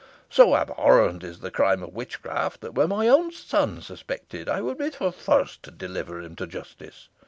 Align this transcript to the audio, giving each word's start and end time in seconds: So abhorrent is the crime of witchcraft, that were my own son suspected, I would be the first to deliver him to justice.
So 0.31 0.55
abhorrent 0.55 1.23
is 1.23 1.41
the 1.41 1.51
crime 1.51 1.83
of 1.83 1.93
witchcraft, 1.93 2.61
that 2.61 2.73
were 2.73 2.87
my 2.87 3.07
own 3.07 3.31
son 3.31 3.83
suspected, 3.83 4.49
I 4.49 4.59
would 4.59 4.79
be 4.79 4.89
the 4.89 5.11
first 5.11 5.61
to 5.61 5.69
deliver 5.69 6.19
him 6.19 6.35
to 6.37 6.47
justice. 6.47 7.07